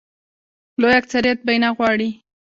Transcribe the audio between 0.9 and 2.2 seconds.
اکثریت به یې نه غواړي.